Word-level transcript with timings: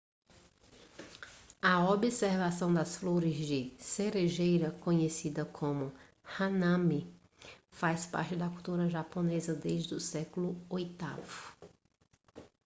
a 1.61 1.87
observação 1.91 2.73
das 2.73 2.95
flores 2.97 3.35
de 3.45 3.71
cerejeira 3.77 4.71
conhecida 4.71 5.45
como 5.45 5.93
hanami 6.39 7.07
faz 7.69 8.07
parte 8.07 8.35
da 8.35 8.49
cultura 8.49 8.89
japonesa 8.89 9.53
desde 9.53 9.93
o 9.93 9.99
século 9.99 10.57
oitavo 10.69 11.55